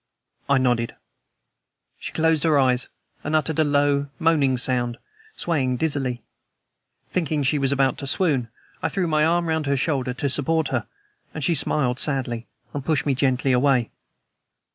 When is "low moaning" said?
3.63-4.57